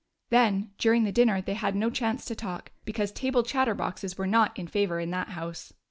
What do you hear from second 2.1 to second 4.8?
to talk, because table chatterboxes were not in